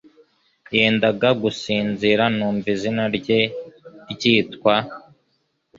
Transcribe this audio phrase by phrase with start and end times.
[0.75, 3.39] Yendaga gusinzira, yumva izina rye
[4.11, 4.75] ryitwa